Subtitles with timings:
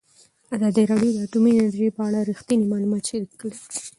[0.55, 3.51] ازادي راډیو د اټومي انرژي په اړه رښتیني معلومات شریک کړي.